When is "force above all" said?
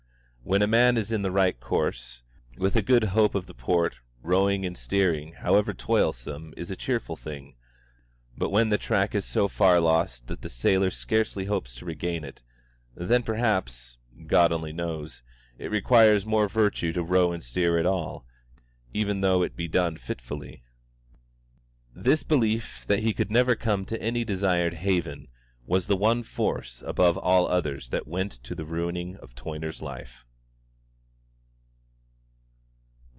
26.23-27.47